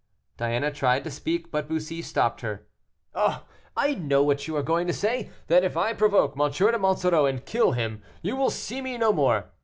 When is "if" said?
5.63-5.77